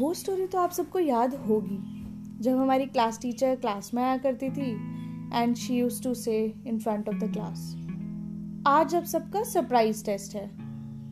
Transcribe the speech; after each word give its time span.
वो 0.00 0.12
स्टोरी 0.14 0.46
तो 0.46 0.58
आप 0.58 0.70
सबको 0.70 0.98
याद 0.98 1.34
होगी। 1.34 1.78
जब 2.40 2.56
हमारी 2.56 2.84
क्लास 2.86 3.18
टीचर 3.22 3.56
क्लास 3.56 3.90
में 3.94 4.02
आया 4.02 4.16
करती 4.16 4.48
थी 4.50 4.70
and 5.34 5.56
she 5.56 5.74
use 5.74 6.02
to 6.02 6.14
say 6.14 6.36
in 6.66 6.78
front 6.78 7.08
of 7.08 7.16
the 7.16 7.32
class 7.32 7.74
आज 8.66 8.94
अब 8.94 9.04
सबका 9.04 9.42
सरप्राइज़ 9.42 10.04
टेस्ट 10.04 10.34
है। 10.36 10.46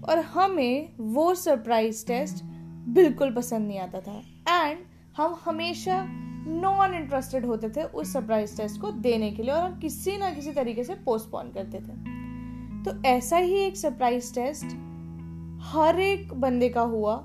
और 0.05 0.19
हमें 0.19 0.93
वो 1.01 1.35
सरप्राइज़ 1.35 2.07
टेस्ट 2.07 2.43
बिल्कुल 2.89 3.35
पसंद 3.35 3.69
नहीं 3.69 3.79
आता 3.79 4.01
था। 4.01 4.23
एंड 4.63 4.79
हम 5.17 5.39
हमेशा 5.45 6.05
नॉन 6.49 6.95
इंटरेस्टेड 6.95 7.47
होते 7.47 7.69
थे 7.69 7.83
उस 7.83 8.13
सरप्राइज़ 8.13 8.57
टेस्ट 8.57 8.81
को 8.81 8.91
देने 8.91 9.31
के 9.31 9.43
लिए, 9.43 9.53
और 9.53 9.61
हम 9.61 9.79
किसी 9.79 10.17
ना 10.17 10.31
किसी 10.31 10.53
तरीके 10.53 10.85
से 10.85 10.95
पोस्टपोन 10.95 11.53
करते 11.53 11.79
थे। 11.79 12.85
तो 12.85 13.03
ऐसा 13.09 13.37
ही 13.37 13.55
एक 13.55 13.77
सरप्राइज़ 13.77 14.35
टेस्ट 14.35 14.77
हर 15.65 16.01
एक 16.01 16.35
बंदे 16.35 16.69
का 16.69 16.83
हुआ। 16.83 17.17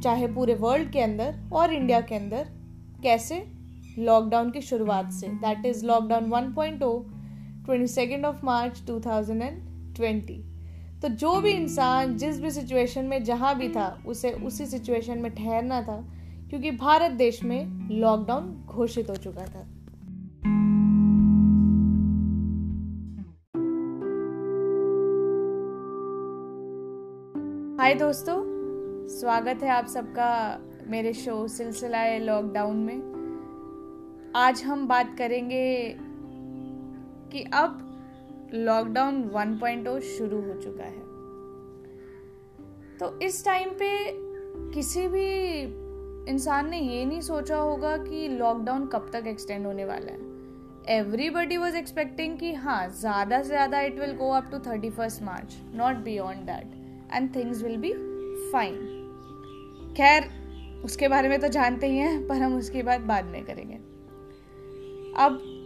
चाहे 0.00 0.26
पूरे 0.26 0.54
वर्ल्ड 0.54 0.90
के 0.90 1.00
अंदर 1.00 1.34
और 1.52 1.72
इंडिया 1.72 2.00
के 2.00 2.14
अंदर, 2.14 2.46
कैसे? 3.02 3.46
लॉकडाउन 3.98 4.50
की 4.50 4.60
शुरुआत 4.60 5.12
से। 5.12 5.28
That 5.28 5.66
is 5.66 5.86
lockdown 5.86 6.30
1.0 6.30 7.04
22 7.66 8.24
of 8.24 8.44
March 8.44 8.78
2020 8.78 10.40
तो 11.02 11.08
जो 11.08 11.40
भी 11.40 11.50
इंसान 11.50 12.16
जिस 12.16 12.40
भी 12.40 12.50
सिचुएशन 12.50 13.04
में, 13.04 13.24
जहाँ 13.24 13.58
भी 13.58 13.68
था, 13.68 14.02
उसे 14.06 14.30
उसी 14.30 14.66
सिचुएशन 14.66 15.18
में 15.18 15.34
ठहरना 15.34 15.82
था, 15.82 16.08
क्योंकि 16.50 16.70
भारत 16.70 17.12
देश 17.12 17.44
में 17.44 17.90
लॉकडाउन 17.90 18.64
घोषित 18.66 19.10
हो 19.10 19.16
चुका 19.16 19.46
था। 19.46 19.66
हाय 27.82 27.94
दोस्तों 27.94 28.49
स्वागत 29.10 29.62
है 29.62 29.68
आप 29.68 29.86
सबका 29.86 30.26
मेरे 30.86 31.12
शो 31.12 31.46
सिलसिला 31.48 32.02
लॉकडाउन 32.18 32.76
में। 32.76 34.32
आज 34.36 34.62
हम 34.62 34.86
बात 34.88 35.14
करेंगे 35.18 35.96
कि 37.32 37.42
अब 37.54 38.50
लॉकडाउन 38.54 39.22
1.0 39.36 39.98
शुरू 40.00 40.40
हो 40.40 40.54
चुका 40.60 40.84
है। 40.84 41.00
तो 42.98 43.18
इस 43.22 43.44
टाइम 43.44 43.70
पे 43.70 43.90
किसी 44.74 45.06
भी 45.08 45.26
इंसान 46.32 46.70
ने 46.70 46.78
ये 46.78 47.04
नहीं 47.04 47.20
सोचा 47.20 47.56
होगा 47.56 47.96
कि 47.96 48.28
लॉकडाउन 48.28 48.86
कब 48.86 49.10
तक 49.12 49.26
एक्सटेंड 49.26 49.66
होने 49.66 49.84
वाला 49.84 50.12
है। 50.12 50.98
एवरीबडी 50.98 51.56
वॉज़ 51.56 51.76
एक्सपेक्टिंग 51.76 52.38
कि 52.38 52.52
हाँ 52.54 52.88
ज़्यादा 52.90 53.42
से 53.42 53.48
ज़्यादा 53.48 53.80
it 53.80 53.98
will 54.00 54.12
go 54.12 54.30
up 54.30 54.48
to 54.52 54.58
thirty 54.70 54.90
first 54.90 55.22
March 55.22 55.58
not 55.74 55.96
beyond 55.96 56.46
that 56.46 57.12
and 57.12 57.34
things 57.36 57.62
will 57.62 57.76
be 57.76 57.92
fine 58.52 58.98
खैर, 59.96 60.28
उसके 60.84 61.08
बारे 61.08 61.28
में 61.28 61.40
तो 61.40 61.48
जानते 61.48 61.86
ही 61.86 61.96
हैं, 61.96 62.26
पर 62.26 62.36
हम 62.36 62.58
उसकी 62.58 62.82
बात 62.82 63.00
बाद 63.00 63.24
में 63.24 63.44
करेंगे। 63.44 63.74
अब 65.16 65.56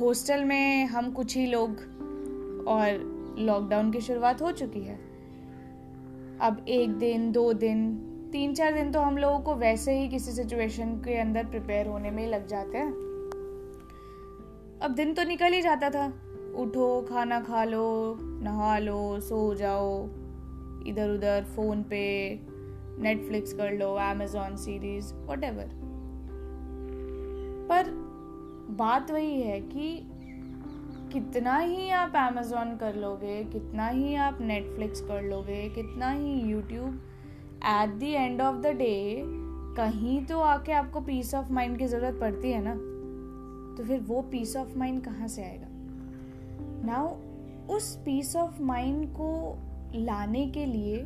हॉस्टल 0.00 0.44
में 0.44 0.86
हम 0.86 1.10
कुछ 1.10 1.36
ही 1.36 1.46
लोग 1.46 1.70
और 2.68 2.98
लॉकडाउन 3.38 3.92
की 3.92 4.00
शुरुआत 4.00 4.42
हो 4.42 4.52
चुकी 4.52 4.80
है। 4.80 4.96
अब 6.40 6.64
एक 6.68 6.90
दिन, 6.90 7.32
दो 7.32 7.52
दिन, 7.52 8.06
तीन 8.32 8.54
चार 8.54 8.74
दिन 8.74 8.92
तो 8.92 9.00
हम 9.00 9.18
लोगों 9.18 9.40
को 9.40 9.54
वैसे 9.54 9.92
ही 9.92 10.08
किसी 10.08 10.32
सिचुएशन 10.32 10.94
के 10.96 11.14
अंदर 11.14 11.44
प्रिपेयर 11.44 11.86
होने 11.86 12.10
में 12.10 12.22
ही 12.24 12.30
लग 12.30 12.46
जाते 12.46 12.78
हैं। 12.78 12.92
अब 14.82 14.94
दिन 14.96 15.14
तो 15.14 15.24
निकल 15.24 15.52
ही 15.52 15.62
जाता 15.62 15.90
था। 15.90 16.06
उठो, 16.56 17.02
खाना 17.02 17.40
खा 17.40 17.64
लो, 17.64 18.16
नहा 18.20 18.78
लो, 18.78 19.20
सो 19.20 19.54
जाओ 19.54 20.04
इधर 20.86 21.10
उधर 21.10 21.44
फ़ोन 21.56 21.82
पे 21.82 22.34
नेटफ्लिक्स 23.00 23.52
कर 23.52 23.72
लो 23.72 23.94
अमेजोन 23.94 24.56
सीरीज़ 24.56 25.14
वट 25.14 25.44
पर 27.68 27.84
बात 28.70 29.10
वही 29.10 29.42
है 29.42 29.60
कि 29.60 30.06
कितना 31.12 31.58
ही 31.58 31.90
आप 31.90 32.12
अमेजोन 32.16 32.76
कर 32.76 32.94
लोगे, 32.94 33.44
कितना 33.44 33.88
ही 33.88 34.14
आप 34.14 34.38
नेटफ्लिक्स 34.40 35.00
कर 35.00 35.22
लोगे, 35.22 35.68
कितना 35.68 36.10
ही 36.10 36.40
YouTube 36.40 37.02
at 37.64 37.98
the 37.98 38.02
end 38.02 38.40
of 38.40 38.56
the 38.56 38.66
day 38.66 39.22
कहीं 39.76 40.26
तो 40.26 40.38
आके 40.38 40.72
आपको 40.72 41.00
पीस 41.00 41.34
ऑफ़ 41.34 41.52
माइंड 41.52 41.78
की 41.78 41.86
ज़रूरत 41.86 42.20
पड़ती 42.20 42.52
है 42.52 42.62
ना? 42.64 42.74
तो 43.76 43.84
फिर 43.84 44.00
वो 44.00 44.22
पीस 44.22 44.56
ऑफ़ 44.56 44.78
माइंड 44.78 45.04
कहाँ 45.04 45.28
से 45.28 45.42
आएगा? 45.42 45.66
नाउ 46.86 47.16
उस 47.76 47.96
पीस 47.96 48.36
ऑफ़ 48.36 48.62
माइंड 48.62 49.08
को 49.08 49.58
लाने 49.94 50.46
के 50.46 50.66
लिए 50.66 50.96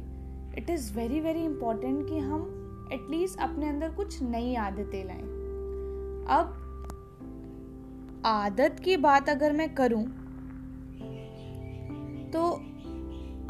it 0.58 0.70
is 0.70 0.92
very 0.94 1.20
very 1.20 1.44
important 1.44 2.08
कि 2.08 2.18
हम 2.18 2.88
एटलीस्ट 2.92 3.38
अपने 3.38 3.68
अंदर 3.68 3.90
कुछ 3.90 4.22
नई 4.22 4.54
आदतें 4.54 5.04
लाएँ। 5.04 5.22
अब 6.30 6.60
आदत 8.26 8.80
की 8.80 8.96
बात 8.96 9.28
अगर 9.28 9.52
मैं 9.52 9.74
करूँ 9.74 10.04
तो 12.30 12.42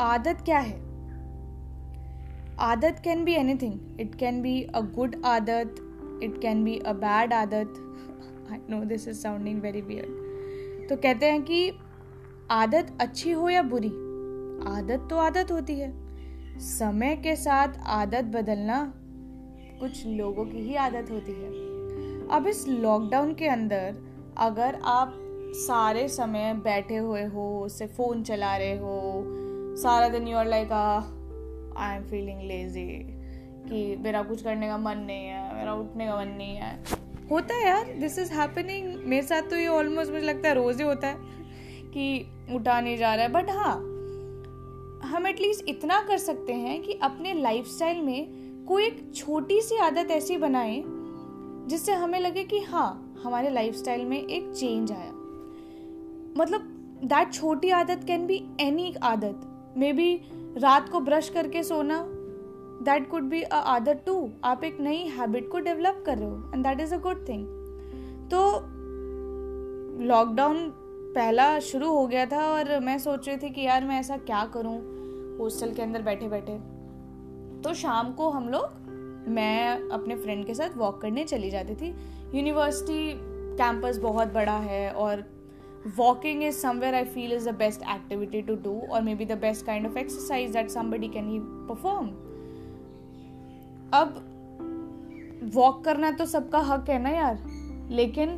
आदत 0.01 0.43
क्या 0.45 0.59
है? 0.59 0.83
आदत 2.61 3.01
can 3.05 3.25
be 3.25 3.33
anything 3.33 4.01
it 4.01 4.15
can 4.15 4.43
be 4.43 4.63
a 4.63 4.81
good 4.81 5.17
आदत 5.25 5.75
it 6.23 6.41
can 6.43 6.65
be 6.65 6.79
a 6.79 6.93
bad 6.93 7.33
आदत। 7.33 7.75
I 8.53 8.59
know 8.71 8.85
this 8.85 9.09
is 9.09 9.19
sounding 9.19 9.61
very 9.61 9.81
weird 9.81 10.89
तो 10.89 10.97
कहते 10.97 11.27
हैं 11.27 11.43
कि 11.43 11.73
आदत 12.51 12.97
अच्छी 13.01 13.33
हो 13.33 13.49
या 13.49 13.63
बुरी? 13.63 13.89
आदत 14.69 15.07
तो 15.11 15.17
आदत 15.17 15.53
होती 15.53 15.79
है। 15.81 16.04
समय 16.59 17.15
के 17.17 17.35
साथ 17.37 17.69
आदत 17.87 18.25
बदलना 18.35 18.81
कुछ 19.81 20.05
लोगों 20.07 20.45
की 20.45 20.59
ही 20.59 20.75
आदत 20.77 21.11
होती 21.11 21.33
है। 21.33 21.49
अब 22.29 22.47
इस 22.47 22.67
लॉकडाउन 22.69 23.33
के 23.35 23.49
अंदर 23.49 23.97
अगर 24.39 24.79
आप 24.85 25.15
सारे 25.57 26.07
समय 26.09 26.53
बैठे 26.55 26.97
हुए 26.97 27.25
हो 27.25 27.47
उससे 27.65 27.87
फ़ोन 27.87 28.23
चला 28.23 28.57
रहे 28.57 28.77
हो, 28.79 29.25
सारा 29.77 30.09
दिन 30.09 30.29
you 30.29 30.37
are 30.37 30.47
like 30.47 30.73
I 30.73 31.97
am 31.97 32.03
feeling 32.03 32.41
lazy 32.43 32.87
कि 33.69 33.97
मेरा 33.97 34.23
कुछ 34.23 34.43
करने 34.43 34.69
का 34.69 34.79
मन 34.79 34.99
नहीं 34.99 35.27
है, 35.27 35.57
मेरा 35.57 35.75
उठने 35.75 36.07
का 36.07 36.17
मन 36.17 36.29
नहीं 36.29 36.57
है। 36.57 36.79
होता 37.31 37.55
है 37.55 37.67
यार 37.67 37.93
दिस 38.01 38.19
इज़ 38.19 38.33
हैपनिंग 38.33 38.95
मेरे 39.07 39.27
साथ 39.27 39.51
तो 39.51 39.57
ये 39.57 39.67
ऑलमोस्ट 39.67 40.13
मुझे 40.13 40.27
लगता 40.27 40.49
है 40.49 40.55
रोज़ 40.55 40.79
ही 40.79 40.85
होता 40.85 41.09
है 41.09 41.17
कि 41.91 42.27
उठा 42.55 42.81
नहीं 42.81 42.97
जा 42.99 43.15
रहा 43.15 43.25
है। 43.25 43.33
बट 43.33 43.51
हाँ 43.51 43.77
हम 45.15 45.27
एटलीस्ट 45.27 45.69
इतना 45.69 46.01
कर 46.01 46.19
सकते 46.19 46.53
हैं 46.53 46.83
कि 46.83 46.93
अपने 47.03 47.33
लाइफस्टाइल 47.35 48.01
में 48.03 48.65
कोई 48.67 48.85
एक 48.85 49.13
छोटी 49.15 49.61
सी 49.61 49.77
आदत 49.77 50.11
ऐसी 50.11 50.37
बनाएँ, 50.37 50.83
जिससे 51.69 51.93
हमें 51.93 52.21
लगे 52.21 52.45
कि 52.45 52.59
हाँ 52.61 53.21
हमारे 53.25 53.51
लाइफस्टाइल 53.51 54.05
में 54.05 54.17
एक 54.19 54.53
चेंज 54.53 54.93
आया। 54.93 55.13
मतलब 56.39 56.61
दैट 57.05 57.33
छोटी 57.33 57.71
आदत 57.71 58.05
कैन 58.07 58.27
बी 58.27 58.43
एनी 58.61 58.95
आदत। 59.03 59.75
मे 59.79 59.93
बी 59.93 60.15
रात 60.59 60.89
को 60.89 61.01
ब्रश 61.01 61.29
करके 61.29 61.63
सोना 61.63 62.05
दैट 62.85 63.09
कुड 63.11 63.23
बी 63.23 63.43
अ 63.43 63.57
आदत 63.57 64.03
टू 64.07 64.31
आप 64.45 64.65
एक 64.65 64.81
नई 64.81 64.97
हैबिट 64.97 65.49
को 65.51 65.59
डेवलप 65.59 66.03
कर 66.07 66.19
रहे 66.19 66.29
हो 66.31 66.51
and 66.55 66.67
that 66.67 66.81
is 66.81 66.95
a 66.95 66.99
good 66.99 67.29
thing 67.29 67.47
तो 68.31 68.43
लॉकडाउन 70.05 70.69
पहला 71.15 71.59
शुरू 71.61 71.93
हो 71.93 72.07
गया 72.07 72.27
था 72.27 72.45
और 72.47 72.79
मैं 72.81 72.99
सोच 72.99 73.29
रही 73.29 73.37
थी 73.37 73.51
कि 73.51 73.61
यार 73.61 73.85
मैं 73.85 74.01
ऐसा 74.01 74.17
क्या 74.17 74.45
करूँ? 74.47 75.04
हॉस्टल 75.41 75.75
के 75.75 75.83
अंदर 75.83 76.03
बैठे 76.03 76.29
बैठे। 76.29 76.59
तो 77.63 77.75
शाम 77.75 78.13
को 78.13 78.31
हम 78.31 78.49
लोग, 78.49 78.65
मैं 79.29 79.91
अपने 79.91 80.17
फ्रेंड 80.17 80.47
के 80.47 80.55
साथ 80.55 80.77
वॉक 80.77 81.01
करने 81.03 81.25
चली 81.25 81.51
जाती 81.51 81.75
थी। 81.75 81.95
यूनिवर्सिटी 82.35 83.13
कैंपस 83.57 83.99
बहुत 83.99 84.29
बड़ा 84.29 84.57
है 84.57 84.91
और 84.91 85.25
walking 85.97 86.43
is 86.43 86.57
somewhere 86.57 86.95
I 86.95 87.05
feel 87.05 87.33
is 87.33 87.51
the 87.51 87.55
best 87.55 87.83
activity 87.83 88.43
to 88.43 88.55
do 88.55 88.81
और 88.91 89.03
may 89.03 89.15
be 89.15 89.25
the 89.25 89.33
best 89.33 89.67
kind 89.67 89.87
of 89.87 89.99
exercise 89.99 90.51
that 90.51 90.71
somebody 90.71 91.09
can 91.09 91.29
he 91.29 91.39
perform 91.43 92.07
अब 93.93 95.51
वॉक 95.55 95.85
करना 95.85 96.11
तो 96.11 96.27
सबका 96.27 96.59
हक 96.59 96.89
है 96.91 96.99
ना 97.03 97.11
यार। 97.11 97.43
लेकिन 97.91 98.29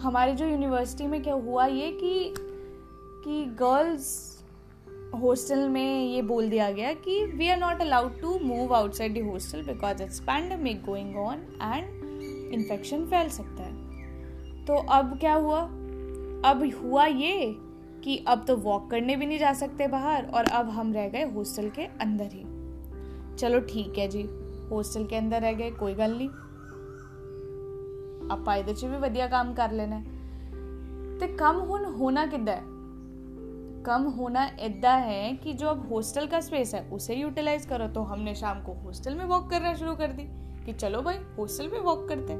हमारी 0.00 0.32
जो 0.32 0.46
यूनिवर्सिटी 0.46 1.06
में 1.06 1.22
क्या 1.22 1.34
हुआ 1.34 1.66
ये 1.66 1.92
कि 1.92 2.34
कि 3.24 3.44
गर्ल्स 3.44 4.31
हॉस्टल 5.15 5.67
में 5.69 6.05
ये 6.05 6.21
बोल 6.21 6.49
दिया 6.49 6.69
गया 6.71 6.93
कि 7.05 7.23
we 7.27 7.49
are 7.49 7.57
not 7.57 7.81
allowed 7.81 8.19
to 8.21 8.39
move 8.39 8.73
outside 8.75 9.13
the 9.13 9.25
hostel 9.27 9.61
because 9.63 10.01
it's 10.01 10.19
pandemic 10.19 10.83
going 10.85 11.15
on 11.17 11.45
and 11.63 12.53
infection 12.53 13.05
फैल 13.05 13.29
सकता 13.29 13.63
है 13.63 14.65
तो 14.65 14.75
अब 14.91 15.17
क्या 15.19 15.33
हुआ 15.35 15.61
अब 16.45 16.63
हुआ 16.83 17.05
ये 17.05 17.55
कि 18.03 18.17
अब 18.27 18.43
तो 18.45 18.55
वॉक 18.57 18.89
करने 18.91 19.15
भी 19.15 19.25
नहीं 19.25 19.39
जा 19.39 19.53
सकते 19.53 19.87
बाहर 19.87 20.25
और 20.25 20.49
अब 20.53 20.69
हम 20.69 20.93
रह 20.93 21.07
गए 21.09 21.23
हॉस्टल 21.31 21.69
के 21.69 21.85
अंदर 22.01 22.33
ही 22.33 22.43
चलो 23.35 23.59
ठीक 23.69 23.97
है 23.97 24.07
जी 24.07 24.27
हॉस्टल 24.71 25.05
के 25.05 25.15
अंदर 25.15 25.41
रह 25.41 25.53
गए 25.53 25.71
कोई 25.71 25.93
गल 25.93 26.17
नहीं 26.17 26.29
ਆਪਾਂ 28.31 28.55
ਇਹਦੇ 28.57 28.73
'ਚ 28.73 28.85
ਵੀ 28.85 28.97
ਵਧੀਆ 28.97 29.27
ਕੰਮ 29.27 29.53
ਕਰ 29.53 29.71
ਲੈਣਾ 29.71 30.01
ਤੇ 31.19 31.27
ਕੰਮ 31.27 31.59
ਹੁਣ 31.59 31.85
ਹੋਣਾ 31.91 32.25
ਕਿੱਦਾਂ 32.25 32.55
ਹੈ 32.55 32.63
कम 33.86 34.02
होना 34.02 34.44
इदा 34.60 34.92
है 34.92 35.32
कि 35.32 35.52
जो 35.52 35.68
अब 35.68 35.92
हॉस्टल 35.92 36.26
का 36.26 36.40
स्पेस 36.40 36.74
है, 36.74 36.88
उसे 36.90 37.14
यूटिलाइज 37.14 37.66
करो। 37.66 37.86
तो 37.88 38.02
हमने 38.02 38.34
शाम 38.34 38.62
को 38.62 38.72
हॉस्टल 38.72 39.14
में 39.14 39.24
वॉक 39.24 39.50
करना 39.50 39.74
शुरू 39.74 39.94
कर 39.94 40.12
दी 40.12 40.24
कि 40.66 40.72
चलो 40.72 41.02
भाई 41.02 41.16
हॉस्टल 41.38 41.68
में 41.68 41.80
वॉक 41.80 42.08
करते 42.08 42.32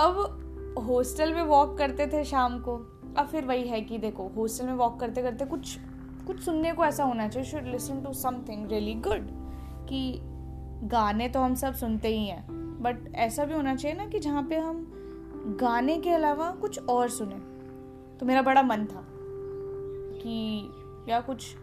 अब 0.00 0.76
हॉस्टल 0.88 1.34
में 1.34 1.42
वॉक 1.42 1.78
करते 1.78 2.06
थे 2.06 2.24
शाम 2.24 2.58
को। 2.58 2.76
अब 3.18 3.26
फिर 3.26 3.44
वही 3.44 3.68
है 3.68 3.80
कि 3.80 3.98
देखो 3.98 4.28
हॉस्टल 4.28 4.66
में 4.66 4.74
वॉक 4.74 5.00
करते 5.00 5.22
करते 5.22 5.44
कुछ 5.44 5.78
कुछ 6.26 6.40
सुनने 6.40 6.72
को 6.72 6.84
ऐसा 6.84 7.04
होना 7.04 7.28
चाहिए 7.28 7.48
should 7.50 7.66
listen 7.66 8.00
to 8.00 8.12
something 8.12 8.68
really 8.68 8.94
good 8.94 9.28
कि 9.88 10.18
गाने 10.88 11.28
तो 11.28 11.40
हम 11.40 11.54
सब 11.54 11.74
सुनते 11.74 12.08
ही 12.08 12.26
हैं। 12.26 12.46
बट 12.82 13.14
ऐसा 13.14 13.44
भी 13.44 13.54
होना 13.54 13.74
चाहिए 13.76 13.96
ना 13.96 14.06
कि 14.06 14.18
जहाँ 14.18 14.42
पे 14.42 14.56
हम 14.56 14.86
गाने 15.60 15.96
के 15.96 16.10
अलावा 16.10 16.50
कुछ 16.50 16.78
और 16.88 17.08
सुने। 17.08 17.36
तो 18.18 18.26
मेरा 18.26 18.42
बड़ा 18.42 18.62
मन 18.62 18.84
था। 18.84 19.04
कि 20.22 20.70
या 21.12 21.20
कुछ 21.20 21.56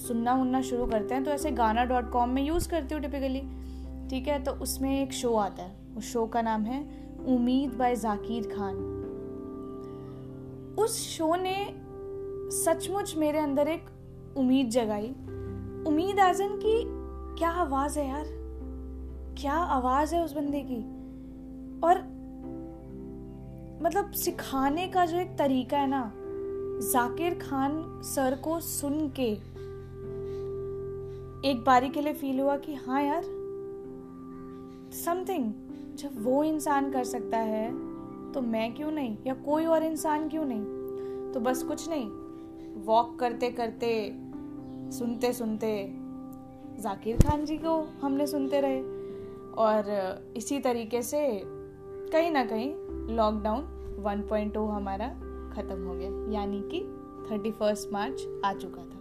सुनना 0.00 0.34
उनना 0.34 0.62
शुरू 0.62 0.86
करते 0.86 1.14
हैं 1.14 1.24
तो 1.24 1.30
ऐसे 1.30 1.50
गाना 1.50 1.84
डॉट 1.84 2.10
कॉम 2.10 2.28
में 2.28 2.42
यूज़ 2.42 2.68
करती 2.68 2.94
हूँ 2.94 3.02
टिपिकली 3.02 3.40
ठीक 4.10 4.28
है? 4.28 4.42
तो 4.42 4.52
उसमें 4.52 5.02
एक 5.02 5.12
शो 5.12 5.34
आता 5.34 5.62
है 5.62 5.76
उस 5.96 6.12
शो 6.12 6.26
का 6.26 6.42
नाम 6.42 6.62
है 6.62 7.08
उम्मीद 7.26 7.70
बाय 7.70 7.96
जाकिर 7.96 8.46
खान। 8.46 8.74
उस 10.78 11.08
शो 11.08 11.36
ने 11.36 11.74
सचमुच 12.50 13.16
मेरे 13.16 13.38
अंदर 13.38 13.68
एक 13.68 13.84
उम्मीद 14.36 14.68
जगाई। 14.68 15.10
उम्मीद 15.86 16.18
एजन 16.18 16.48
की 16.48 16.84
क्या 17.38 17.50
आवाज़ 17.50 17.98
है 17.98 18.08
यार? 18.08 18.24
क्या 19.38 19.54
आवाज़ 19.54 20.14
है 20.14 20.24
उस 20.24 20.32
बंदे 20.32 20.60
की? 20.60 20.98
और 21.80 21.98
मतलब 23.82 24.10
सिखाने 24.10 24.88
का 24.88 25.04
जो 25.04 25.16
एक 25.16 25.36
तरीका 25.38 25.78
है 25.78 25.86
ना 25.86 26.12
जाकिर 26.80 27.34
खान 27.34 28.00
सर 28.02 28.40
को 28.44 28.60
सुन 28.60 29.08
के 29.08 29.32
एक 31.50 31.64
बारी 31.66 31.88
के 31.88 32.00
लिए 32.00 32.12
फील 32.12 32.40
हुआ 32.40 32.56
कि 32.56 32.74
हाँ 32.74 33.02
यार 33.02 33.22
समथिंग 34.92 35.52
जब 35.94 36.24
वो 36.24 36.44
इंसान 36.44 36.92
कर 36.92 37.04
सकता 37.04 37.38
है 37.38 37.70
तो 38.32 38.40
मैं 38.40 38.74
क्यों 38.74 38.90
नहीं? 38.90 39.16
या 39.26 39.34
कोई 39.34 39.64
और 39.64 39.82
इंसान 39.82 40.28
क्यों 40.28 40.44
नहीं? 40.44 40.64
तो 41.32 41.40
बस 41.40 41.62
कुछ 41.62 41.88
नहीं। 41.88 42.10
वॉक 42.84 43.18
करते 43.18 43.50
करते, 43.50 44.12
सुनते 44.98 45.32
सुनते 45.32 45.92
जाकिर 46.80 47.16
खान 47.16 47.44
जी 47.44 47.56
को 47.56 47.88
हमने 48.02 48.26
सुनते 48.26 48.60
रहे। 48.60 48.80
और 49.52 49.84
इसी 50.36 50.58
तरीके 50.58 51.02
से 51.02 51.42
कहीं 52.12 52.30
ना 52.30 52.44
कहीं 52.44 52.74
लॉकडाउन 53.16 53.62
1.0 54.00 54.70
हमारा 54.70 55.20
ख़त्म 55.52 55.86
हो 55.86 55.94
गया। 55.94 56.10
यानी 56.32 56.60
कि 56.62 56.80
थर्टी 57.30 57.50
फ़र्स्ट 57.50 57.92
मार्च 57.92 58.26
आ 58.44 58.52
चुका 58.54 58.82
था। 58.82 58.97